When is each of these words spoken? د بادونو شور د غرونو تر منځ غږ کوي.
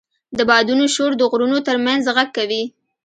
د 0.37 0.39
بادونو 0.49 0.85
شور 0.95 1.11
د 1.17 1.21
غرونو 1.31 1.57
تر 1.67 1.75
منځ 1.85 2.03
غږ 2.15 2.29
کوي. 2.37 2.63